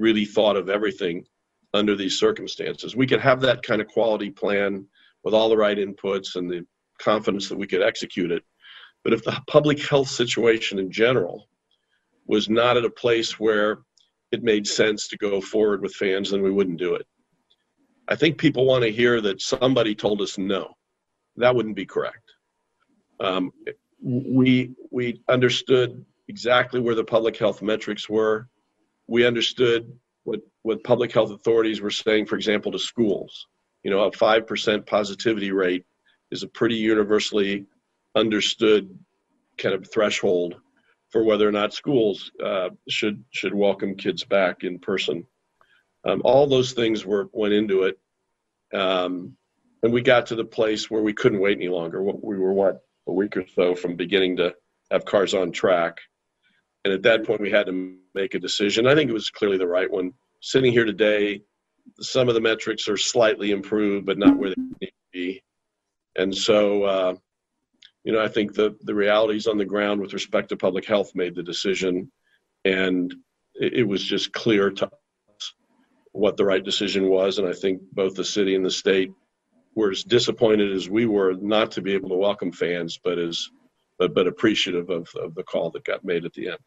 [0.00, 1.24] really thought of everything
[1.74, 2.96] under these circumstances.
[2.96, 4.86] We could have that kind of quality plan
[5.22, 6.66] with all the right inputs and the
[6.98, 8.42] confidence that we could execute it.
[9.04, 11.48] But if the public health situation in general
[12.26, 13.78] was not at a place where
[14.32, 17.06] it made sense to go forward with fans, then we wouldn't do it.
[18.08, 20.74] I think people want to hear that somebody told us no.
[21.36, 22.32] That wouldn't be correct.
[23.20, 23.52] Um,
[24.02, 28.48] we we understood exactly where the public health metrics were
[29.10, 29.92] we understood
[30.22, 33.48] what, what public health authorities were saying, for example, to schools.
[33.82, 35.84] You know, a 5% positivity rate
[36.30, 37.66] is a pretty universally
[38.14, 38.96] understood
[39.58, 40.54] kind of threshold
[41.10, 45.26] for whether or not schools uh, should should welcome kids back in person.
[46.04, 47.98] Um, all those things were went into it,
[48.72, 49.36] um,
[49.82, 52.00] and we got to the place where we couldn't wait any longer.
[52.00, 54.54] We were what a week or so from beginning to
[54.92, 55.98] have cars on track,
[56.84, 58.86] and at that point, we had to make a decision.
[58.86, 60.12] I think it was clearly the right one.
[60.40, 61.42] Sitting here today,
[62.00, 65.42] some of the metrics are slightly improved, but not where they need to be.
[66.16, 67.14] And so, uh,
[68.04, 71.14] you know, I think the, the realities on the ground with respect to public health
[71.14, 72.10] made the decision.
[72.64, 73.14] And
[73.54, 75.54] it, it was just clear to us
[76.12, 77.38] what the right decision was.
[77.38, 79.12] And I think both the city and the state
[79.74, 83.50] were as disappointed as we were not to be able to welcome fans, but as
[84.00, 86.58] but but appreciative of, of the call that got made at the end.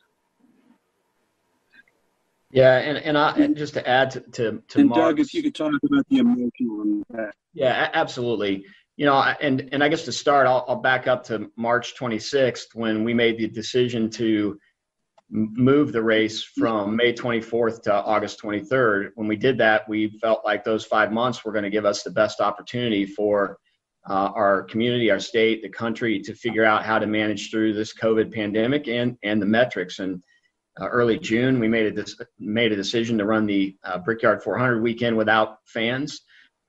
[2.51, 5.41] Yeah, and and I and just to add to to, to and Doug, if you
[5.41, 7.33] could talk about the emotional on that.
[7.53, 8.65] Yeah, absolutely.
[8.95, 12.75] You know, and and I guess to start, I'll, I'll back up to March 26th
[12.75, 14.59] when we made the decision to
[15.31, 19.09] move the race from May 24th to August 23rd.
[19.15, 22.03] When we did that, we felt like those five months were going to give us
[22.03, 23.57] the best opportunity for
[24.09, 27.93] uh, our community, our state, the country to figure out how to manage through this
[27.93, 29.99] COVID pandemic and and the metrics.
[29.99, 30.21] And
[30.81, 32.05] uh, early June, we made a
[32.39, 36.21] made a decision to run the uh, Brickyard 400 weekend without fans.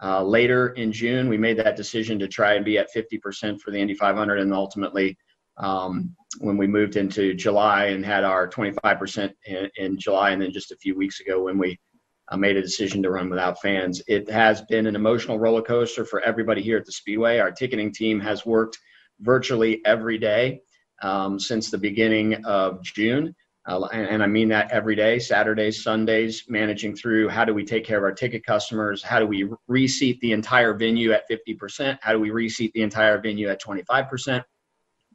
[0.03, 3.70] Uh, later in June, we made that decision to try and be at 50% for
[3.70, 5.16] the Indy 500, and ultimately,
[5.57, 10.53] um, when we moved into July and had our 25% in, in July, and then
[10.53, 11.79] just a few weeks ago when we
[12.28, 14.02] uh, made a decision to run without fans.
[14.06, 17.38] It has been an emotional roller coaster for everybody here at the Speedway.
[17.38, 18.78] Our ticketing team has worked
[19.20, 20.60] virtually every day
[21.02, 23.34] um, since the beginning of June.
[23.66, 27.64] Uh, and, and, I mean that every day, Saturdays, Sundays, managing through how do we
[27.64, 29.02] take care of our ticket customers?
[29.02, 31.98] How do we reseat the entire venue at 50%?
[32.02, 34.44] How do we reseat the entire venue at 25%?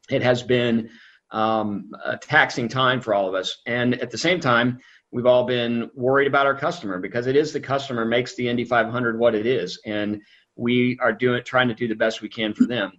[0.10, 0.89] It has been
[1.30, 3.56] um, a taxing time for all of us.
[3.67, 4.80] And at the same time,
[5.12, 8.63] we've all been worried about our customer because it is the customer makes the Indy
[8.63, 10.22] 500 what it is, and
[10.56, 12.91] we are doing trying to do the best we can for them.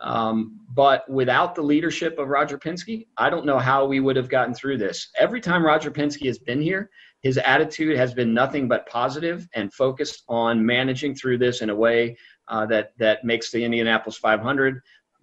[0.00, 4.28] Um, but without the leadership of Roger Penske, I don't know how we would have
[4.28, 5.08] gotten through this.
[5.18, 6.90] Every time Roger Penske has been here,
[7.22, 11.74] his attitude has been nothing but positive and focused on managing through this in a
[11.74, 12.16] way
[12.48, 14.80] uh, that that makes the Indianapolis 500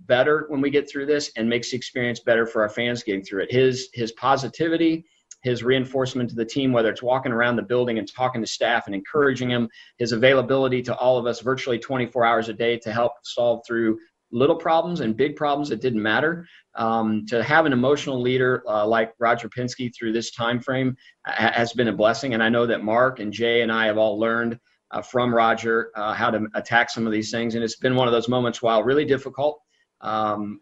[0.08, 3.24] better when we get through this and makes the experience better for our fans getting
[3.24, 3.52] through it.
[3.52, 5.06] His his positivity
[5.42, 8.86] his reinforcement to the team, whether it's walking around the building and talking to staff
[8.86, 12.92] and encouraging him, his availability to all of us virtually 24 hours a day to
[12.92, 13.98] help solve through
[14.32, 16.48] little problems and big problems that didn't matter.
[16.76, 21.74] Um, to have an emotional leader uh, like Roger Penske through this time frame has
[21.74, 24.58] been a blessing, and I know that Mark and Jay and I have all learned
[24.92, 28.08] uh, from Roger uh, how to attack some of these things, and it's been one
[28.08, 29.60] of those moments while really difficult,
[30.02, 30.62] um,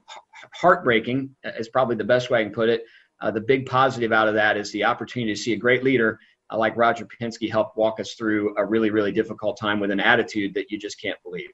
[0.54, 2.84] heartbreaking is probably the best way I can put it.
[3.22, 6.20] Uh, the big positive out of that is the opportunity to see a great leader
[6.52, 10.00] uh, like Roger Penske help walk us through a really, really difficult time with an
[10.00, 11.50] attitude that you just can't believe.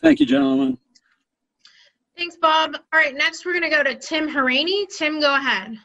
[0.00, 0.78] Thank you, gentlemen.
[2.16, 2.74] Thanks, Bob.
[2.92, 4.86] All right, next we're going to go to Tim Hauraney.
[4.96, 5.76] Tim, go ahead.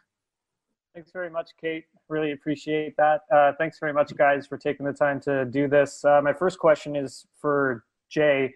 [0.94, 1.86] Thanks very much, Kate.
[2.08, 3.22] Really appreciate that.
[3.32, 6.04] Uh, thanks very much, guys, for taking the time to do this.
[6.04, 8.54] Uh, my first question is for Jay.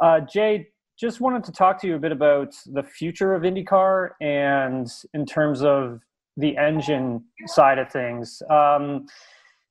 [0.00, 4.10] Uh, Jay, just wanted to talk to you a bit about the future of IndyCar
[4.20, 6.00] and in terms of
[6.36, 8.42] the engine side of things.
[8.50, 9.06] Um,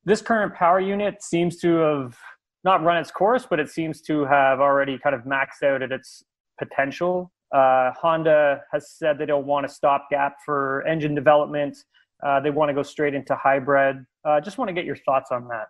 [0.05, 2.17] this current power unit seems to have
[2.63, 5.91] not run its course, but it seems to have already kind of maxed out at
[5.91, 6.23] its
[6.59, 7.31] potential.
[7.53, 11.77] Uh, Honda has said they don't want a stopgap for engine development.
[12.25, 14.05] Uh, they want to go straight into hybrid.
[14.25, 15.67] Uh, just want to get your thoughts on that.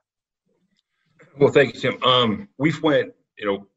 [1.40, 2.04] Well, thank you, Tim.
[2.04, 3.68] Um, we've went, you know,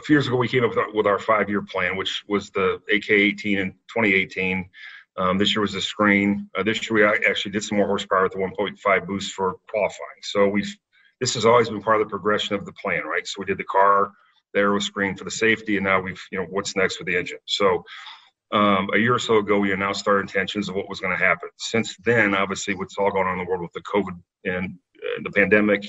[0.00, 2.80] a few years ago we came up with our, our five-year plan, which was the
[2.90, 4.68] AK18 in 2018.
[5.16, 6.48] Um, this year was the screen.
[6.56, 10.22] Uh, this year we actually did some more horsepower with the 1.5 boost for qualifying.
[10.22, 10.74] So we've
[11.20, 13.26] this has always been part of the progression of the plan, right?
[13.26, 14.12] So we did the car,
[14.54, 17.16] the aero screen for the safety, and now we've you know what's next with the
[17.16, 17.38] engine.
[17.44, 17.84] So
[18.52, 21.22] um, a year or so ago, we announced our intentions of what was going to
[21.22, 21.50] happen.
[21.58, 25.20] Since then, obviously, what's all going on in the world with the COVID and uh,
[25.22, 25.84] the pandemic,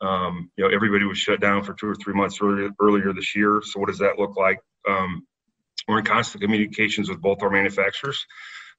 [0.00, 3.34] um, you know, everybody was shut down for two or three months earlier, earlier this
[3.34, 3.60] year.
[3.64, 4.58] So what does that look like?
[4.88, 5.26] Um,
[5.88, 8.24] we're in constant communications with both our manufacturers.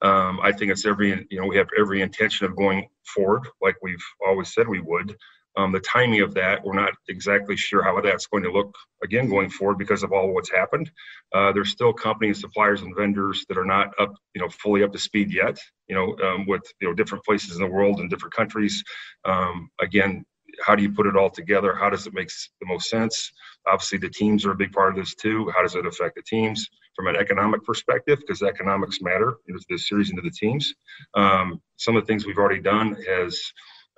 [0.02, 3.76] Um, I think it's every, you know, we have every intention of going forward like
[3.84, 5.16] we've always said we would.
[5.58, 9.30] Um, the timing of that, we're not exactly sure how that's going to look again
[9.30, 10.90] going forward because of all what's happened.
[11.34, 14.94] Uh, there's still companies, suppliers, and vendors that are not up, you know, fully up
[14.94, 15.58] to speed yet.
[15.90, 18.82] You know, um, with you know different places in the world and different countries.
[19.26, 20.24] Um, again,
[20.64, 21.76] how do you put it all together?
[21.76, 23.32] How does it make the most sense?
[23.68, 25.52] Obviously, the teams are a big part of this too.
[25.56, 28.20] How does it affect the teams from an economic perspective?
[28.20, 30.74] Because economics matter know, the series and to the teams.
[31.16, 33.40] Um, some of the things we've already done has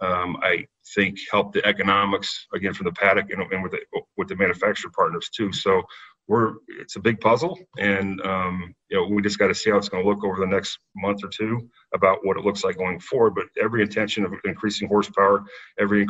[0.02, 3.80] um, I think helped the economics again from the paddock and, and with the
[4.17, 5.52] with the manufacturer partners too.
[5.54, 5.84] So
[6.27, 9.77] we're it's a big puzzle, and um, you know we just got to see how
[9.77, 12.77] it's going to look over the next month or two about what it looks like
[12.77, 13.36] going forward.
[13.36, 15.43] But every intention of increasing horsepower,
[15.79, 16.07] every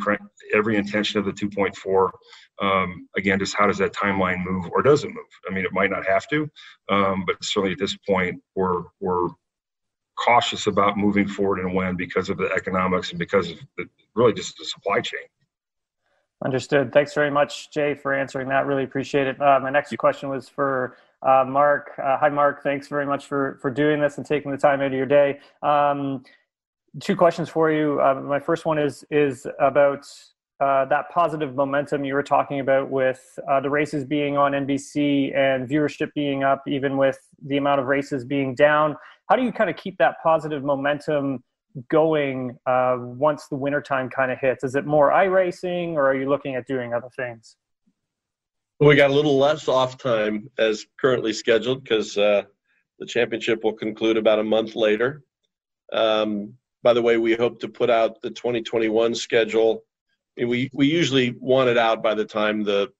[0.54, 2.12] every intention of the 2.4,
[2.62, 5.26] um, again, just how does that timeline move or does it move?
[5.50, 6.50] I mean, it might not have to,
[6.90, 9.30] um, but certainly at this point, we're we're
[10.16, 14.34] cautious about moving forward and when because of the economics and because of the, really
[14.34, 15.22] just the supply chain.
[16.44, 16.92] Understood.
[16.92, 18.66] Thanks very much, Jay, for answering that.
[18.66, 19.42] Really appreciate it.
[19.42, 21.92] Uh, my next question was for uh, Mark.
[21.98, 22.64] Uh, hi, Mark.
[22.64, 25.40] Thanks very much for for doing this and taking the time out of your day.
[25.62, 26.24] Um,
[27.00, 28.02] two questions for you.
[28.02, 30.06] Uh, my first one is is about
[30.60, 35.36] uh, that positive momentum you were talking about with uh, the races being on NBC
[35.36, 38.98] and viewership being up, even with the amount of races being down.
[39.30, 41.42] How do you kind of keep that positive momentum
[41.90, 44.64] going uh, once the wintertime kind of hits?
[44.64, 47.56] Is it more iRacing or are you looking at doing other things?
[48.80, 52.44] We got a little less off time as currently scheduled because uh,
[53.00, 55.24] the championship will conclude about a month later.
[55.92, 59.84] Um, by the way, we hope to put out the 2021 schedule.
[60.38, 62.92] we we usually want it out by the time the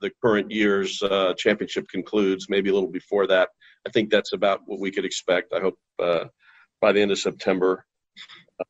[0.00, 3.48] the current year's uh, championship concludes, maybe a little before that.
[3.86, 5.54] I think that's about what we could expect.
[5.54, 6.24] I hope uh,
[6.82, 7.86] by the end of September,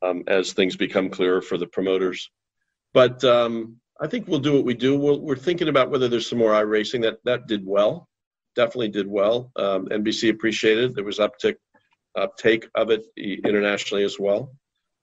[0.02, 2.30] um, as things become clearer for the promoters.
[2.92, 4.98] But um, I think we'll do what we do.
[4.98, 7.02] we we are thinking about whether there's some more iRacing.
[7.02, 8.08] That that did well,
[8.56, 9.50] definitely did well.
[9.56, 10.94] Um, NBC appreciated.
[10.94, 11.56] There was uptick,
[12.16, 14.52] uptake of it internationally as well,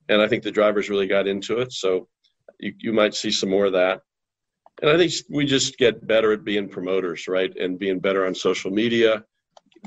[0.10, 1.72] and I think the drivers really got into it.
[1.74, 2.08] So
[2.60, 4.02] you, you might see some more of that.
[4.82, 7.56] And I think we just get better at being promoters, right?
[7.58, 9.24] And being better on social media.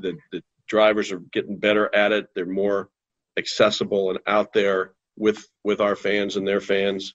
[0.02, 2.26] The, the drivers are getting better at it.
[2.34, 2.88] They're more
[3.38, 7.14] accessible and out there with with our fans and their fans.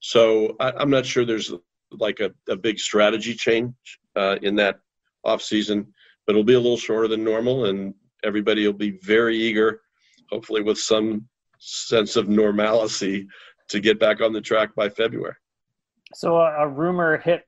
[0.00, 1.52] So I, am not sure there's
[1.90, 3.74] like a, a big strategy change
[4.14, 4.80] uh, in that
[5.24, 5.92] off season,
[6.26, 9.80] but it'll be a little shorter than normal, and everybody will be very eager,
[10.30, 11.26] hopefully with some
[11.58, 13.26] sense of normalcy,
[13.68, 15.34] to get back on the track by February.
[16.14, 17.44] So a, a rumor hit.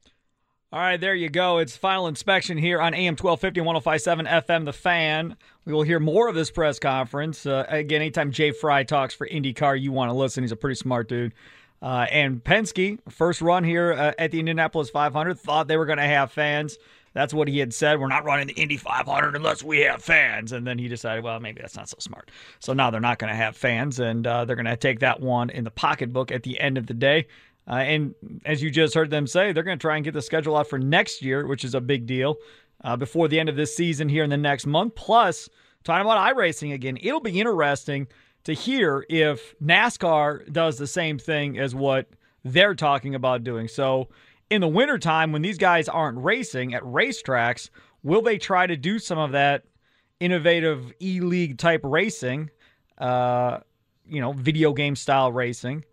[0.71, 1.57] All right, there you go.
[1.59, 5.35] It's final inspection here on AM 1250 1057 FM The Fan.
[5.65, 7.47] We will hear more of this press conference.
[7.47, 10.45] Uh, again, anytime Jay Frye talks for IndyCar, you want to listen.
[10.45, 11.33] He's a pretty smart dude.
[11.81, 15.97] Uh, and Penske, first run here uh, at the Indianapolis 500, thought they were going
[15.97, 16.77] to have fans.
[17.15, 17.99] That's what he had said.
[17.99, 20.53] We're not running the Indy 500 unless we have fans.
[20.53, 22.31] And then he decided, well, maybe that's not so smart.
[22.59, 25.21] So now they're not going to have fans, and uh, they're going to take that
[25.21, 27.27] one in the pocketbook at the end of the day.
[27.69, 28.15] Uh, and
[28.47, 30.69] as you just heard them say, they're going to try and get the schedule out
[30.69, 32.37] for next year, which is a big deal,
[32.83, 34.95] uh, before the end of this season here in the next month.
[34.95, 35.49] Plus,
[35.85, 38.07] talking about iRacing again, it'll be interesting
[38.45, 42.09] to hear if NASCAR does the same thing as what
[42.45, 43.69] they're talking about doing.
[43.69, 44.09] So,
[44.49, 47.69] in the wintertime, when these guys aren't racing at racetracks,
[48.03, 49.65] will they try to do some of that
[50.21, 52.49] innovative e league type racing,
[52.97, 53.59] uh,
[54.07, 55.85] you know, video game style racing?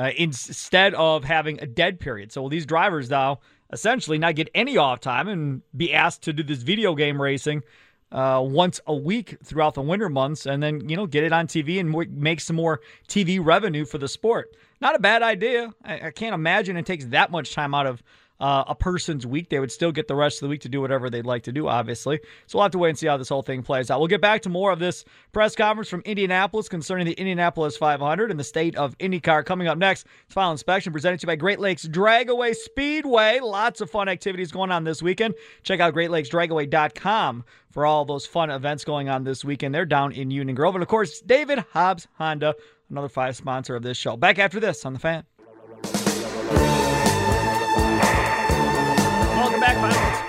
[0.00, 2.32] Uh, instead of having a dead period.
[2.32, 6.42] So these drivers now essentially not get any off time and be asked to do
[6.42, 7.62] this video game racing
[8.10, 11.46] uh, once a week throughout the winter months, and then you know get it on
[11.46, 14.56] TV and make some more TV revenue for the sport?
[14.80, 15.70] Not a bad idea.
[15.84, 18.02] I, I can't imagine it takes that much time out of
[18.40, 19.50] uh, a person's week.
[19.50, 21.52] They would still get the rest of the week to do whatever they'd like to
[21.52, 22.20] do, obviously.
[22.46, 24.00] So we'll have to wait and see how this whole thing plays out.
[24.00, 28.30] We'll get back to more of this press conference from Indianapolis concerning the Indianapolis 500
[28.30, 30.06] and the state of IndyCar coming up next.
[30.24, 33.40] It's final inspection presented to you by Great Lakes Dragaway Speedway.
[33.40, 35.34] Lots of fun activities going on this weekend.
[35.62, 39.74] Check out greatlakesdragaway.com for all those fun events going on this weekend.
[39.74, 40.74] They're down in Union Grove.
[40.74, 42.54] And of course, David Hobbs Honda,
[42.88, 44.16] another five sponsor of this show.
[44.16, 45.24] Back after this on the fan.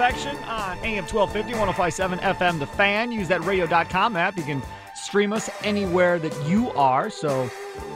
[0.01, 3.11] Inspection on AM 1250, 1057 FM The Fan.
[3.11, 4.35] Use that radio.com app.
[4.35, 4.63] You can
[4.95, 7.11] stream us anywhere that you are.
[7.11, 7.47] So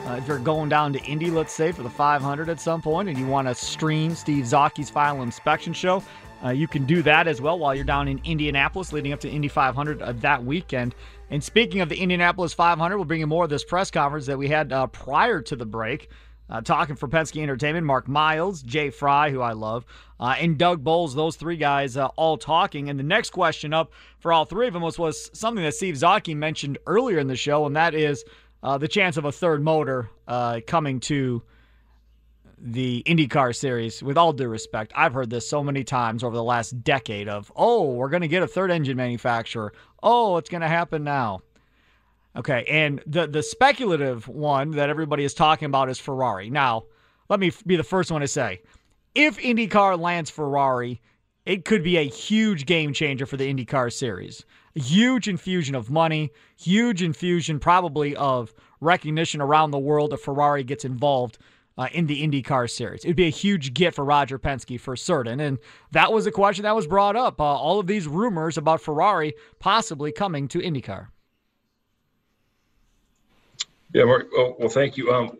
[0.05, 3.09] uh, if you're going down to Indy, let's say, for the 500 at some point,
[3.09, 6.03] and you want to stream Steve Zocchi's final inspection show,
[6.43, 9.27] uh, you can do that as well while you're down in Indianapolis leading up to
[9.27, 10.93] Indy 500 uh, that weekend.
[11.31, 14.37] And speaking of the Indianapolis 500, we'll bring you more of this press conference that
[14.37, 16.09] we had uh, prior to the break.
[16.49, 19.85] Uh, talking for Penske Entertainment, Mark Miles, Jay Frye, who I love,
[20.19, 21.15] uh, and Doug Boles.
[21.15, 22.89] those three guys uh, all talking.
[22.89, 25.95] And the next question up for all three of them was, was something that Steve
[25.95, 28.23] Zocchi mentioned earlier in the show, and that is
[28.61, 31.41] uh, the chance of a third motor uh, coming to
[32.57, 34.01] the IndyCar series.
[34.01, 37.51] With all due respect, I've heard this so many times over the last decade of,
[37.55, 39.73] oh, we're going to get a third engine manufacturer.
[40.01, 41.41] Oh, it's going to happen now.
[42.37, 46.49] Okay, and the the speculative one that everybody is talking about is Ferrari.
[46.49, 46.83] Now,
[47.29, 48.61] let me be the first one to say,
[49.13, 51.01] if IndyCar lands Ferrari,
[51.45, 54.45] it could be a huge game changer for the IndyCar series.
[54.75, 60.63] A huge infusion of money, huge infusion probably of recognition around the world if Ferrari
[60.65, 61.37] gets involved
[61.77, 63.05] uh, in the IndyCar series.
[63.05, 65.39] It would be a huge get for Roger Penske for certain.
[65.39, 65.59] And
[65.91, 67.39] that was a question that was brought up.
[67.39, 71.07] Uh, all of these rumors about Ferrari possibly coming to IndyCar.
[73.95, 75.09] Yeah, Mark, oh, well, thank you.
[75.13, 75.31] Um,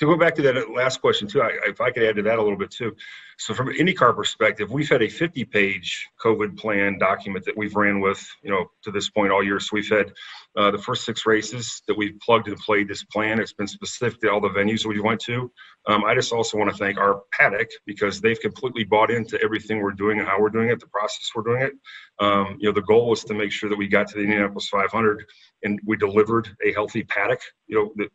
[0.00, 2.38] to go back to that last question too, I, if I could add to that
[2.38, 2.96] a little bit too.
[3.38, 8.00] So from an IndyCar perspective, we've had a 50-page COVID plan document that we've ran
[8.00, 9.60] with, you know, to this point all year.
[9.60, 10.12] So we've had
[10.56, 13.40] uh, the first six races that we've plugged and played this plan.
[13.40, 15.52] It's been specific to all the venues we went to.
[15.86, 19.82] Um, I just also want to thank our paddock because they've completely bought into everything
[19.82, 21.72] we're doing and how we're doing it, the process we're doing it.
[22.20, 24.68] Um, you know, the goal was to make sure that we got to the Indianapolis
[24.68, 25.26] 500
[25.62, 27.40] and we delivered a healthy paddock.
[27.66, 28.10] You know, that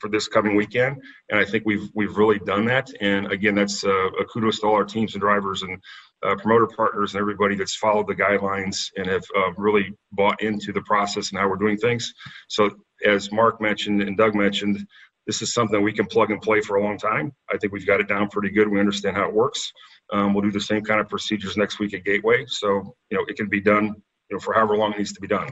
[0.00, 0.96] for this coming weekend.
[1.30, 2.90] And I think we've we've really done that.
[3.00, 5.80] And again, that's uh, a kudos to all our teams and drivers and
[6.24, 10.72] uh, promoter partners and everybody that's followed the guidelines and have uh, really bought into
[10.72, 12.12] the process and how we're doing things.
[12.48, 12.70] So
[13.04, 14.86] as Mark mentioned and Doug mentioned,
[15.26, 17.32] this is something we can plug and play for a long time.
[17.52, 18.68] I think we've got it down pretty good.
[18.68, 19.72] We understand how it works.
[20.12, 22.44] Um, we'll do the same kind of procedures next week at Gateway.
[22.46, 25.20] So, you know, it can be done, you know, for however long it needs to
[25.20, 25.50] be done.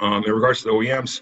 [0.00, 1.20] Um, in regards to the OEMs,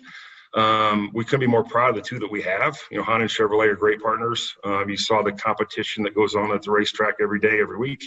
[0.54, 2.78] um, we couldn't be more proud of the two that we have.
[2.90, 4.54] You know, Honda and Chevrolet are great partners.
[4.64, 8.04] Um, you saw the competition that goes on at the racetrack every day, every week.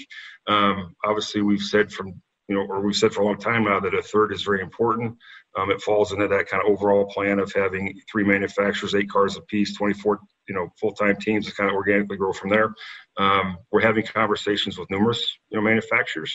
[0.47, 3.79] Um, obviously, we've said from you know, or we've said for a long time now
[3.79, 5.17] that a third is very important.
[5.57, 9.35] Um, it falls into that kind of overall plan of having three manufacturers, eight cars
[9.35, 12.75] apiece, 24, you know, full-time teams to kind of organically grow from there.
[13.17, 16.31] Um, we're having conversations with numerous, you know, manufacturers.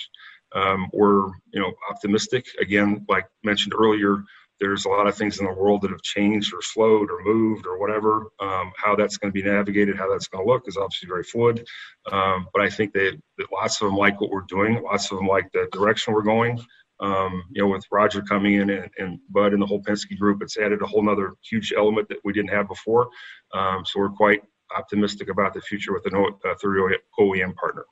[0.92, 2.46] We're, you know, optimistic.
[2.60, 4.24] Again, like mentioned earlier,
[4.60, 7.66] there's a lot of things in the world that have changed or slowed or moved
[7.66, 8.26] or whatever.
[8.40, 11.24] Um, how that's going to be navigated, how that's going to look is obviously very
[11.24, 11.66] fluid.
[12.12, 14.82] Um, but I think that, that, lots of them like what we're doing.
[14.82, 16.60] Lots of them like the direction we're going.
[17.00, 20.42] Um, you know, with Roger coming in and, and, Bud and the whole Penske group,
[20.42, 23.08] it's added a whole nother huge element that we didn't have before.
[23.54, 24.42] Um, so we're quite
[24.76, 27.86] optimistic about the future with the uh, third OEM partner.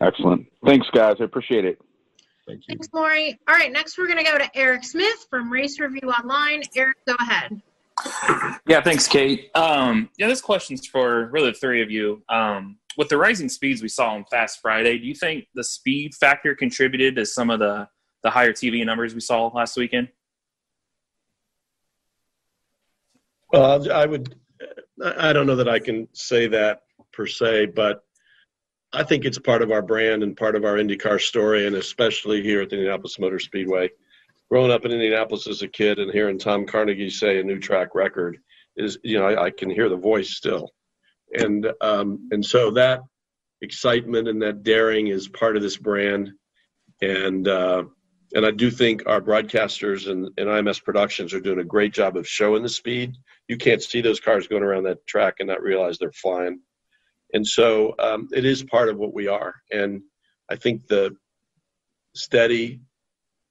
[0.00, 0.46] Excellent.
[0.66, 1.16] Thanks, guys.
[1.20, 1.80] I appreciate it.
[2.46, 2.74] Thank you.
[2.74, 3.38] Thanks, Lori.
[3.48, 6.62] All right, next we're going to go to Eric Smith from Race Review Online.
[6.76, 7.60] Eric, go ahead.
[8.66, 9.50] Yeah, thanks, Kate.
[9.54, 12.22] Um, yeah, this question's for really the three of you.
[12.28, 16.14] Um, with the rising speeds we saw on Fast Friday, do you think the speed
[16.14, 17.88] factor contributed to some of the
[18.22, 20.08] the higher TV numbers we saw last weekend?
[23.52, 24.34] Well, I would.
[25.04, 26.82] I don't know that I can say that
[27.12, 28.03] per se, but
[28.94, 32.42] I think it's part of our brand and part of our IndyCar story, and especially
[32.42, 33.90] here at the Indianapolis Motor Speedway.
[34.50, 37.94] Growing up in Indianapolis as a kid and hearing Tom Carnegie say a new track
[37.94, 38.38] record
[38.76, 40.70] is, you know, I, I can hear the voice still,
[41.32, 43.00] and um, and so that
[43.62, 46.30] excitement and that daring is part of this brand,
[47.02, 47.84] and uh,
[48.34, 52.16] and I do think our broadcasters and, and IMS Productions are doing a great job
[52.16, 53.16] of showing the speed.
[53.48, 56.60] You can't see those cars going around that track and not realize they're flying.
[57.34, 59.56] And so um, it is part of what we are.
[59.70, 60.02] And
[60.48, 61.16] I think the
[62.14, 62.80] steady,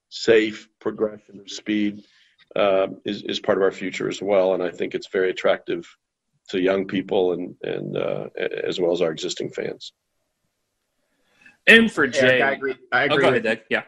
[0.09, 2.05] safe progression of speed
[2.55, 4.53] uh, is, is part of our future as well.
[4.53, 5.85] And I think it's very attractive
[6.49, 9.91] to young people and, and uh, as well as our existing fans.
[11.67, 12.75] And for Jay, I agree.
[12.91, 13.83] I agree oh, go with, ahead, Yeah.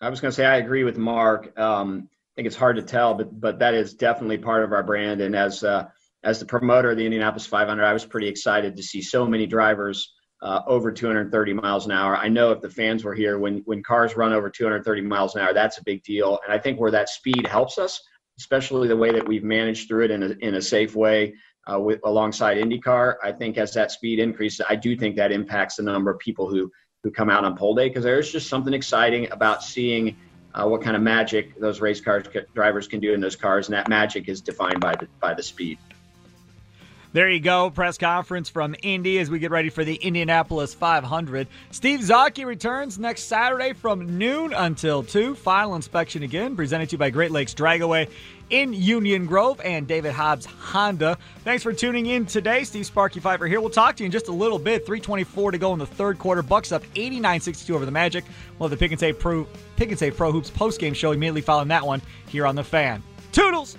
[0.00, 1.58] I was going to say I agree with Mark.
[1.58, 4.82] Um, I think it's hard to tell, but but that is definitely part of our
[4.82, 5.20] brand.
[5.22, 5.88] And as uh,
[6.24, 9.46] as the promoter of the Indianapolis 500, I was pretty excited to see so many
[9.46, 10.12] drivers
[10.42, 12.16] uh, over 230 miles an hour.
[12.16, 15.42] I know if the fans were here, when when cars run over 230 miles an
[15.42, 16.38] hour, that's a big deal.
[16.44, 18.00] And I think where that speed helps us,
[18.38, 21.34] especially the way that we've managed through it in a in a safe way.
[21.68, 25.74] Uh, with alongside IndyCar, I think as that speed increases, I do think that impacts
[25.76, 26.70] the number of people who
[27.02, 30.16] who come out on pole day because there's just something exciting about seeing
[30.54, 33.74] uh, what kind of magic those race cars drivers can do in those cars, and
[33.74, 35.78] that magic is defined by the by the speed.
[37.16, 37.70] There you go.
[37.70, 41.48] Press conference from Indy as we get ready for the Indianapolis 500.
[41.70, 45.34] Steve Zocchi returns next Saturday from noon until 2.
[45.34, 48.10] Final inspection again, presented to you by Great Lakes Dragaway
[48.50, 51.16] in Union Grove and David Hobbs Honda.
[51.42, 52.64] Thanks for tuning in today.
[52.64, 53.62] Steve Sparky Fifer here.
[53.62, 54.84] We'll talk to you in just a little bit.
[54.84, 56.42] 324 to go in the third quarter.
[56.42, 58.26] Bucks up 89-62 over the Magic.
[58.58, 59.46] We'll have the Pick and Save Pro,
[59.76, 63.02] Pick and Save Pro Hoops postgame show immediately following that one here on The Fan.
[63.32, 63.78] Toodles!